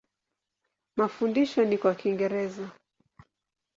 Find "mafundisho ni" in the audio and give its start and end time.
0.95-1.77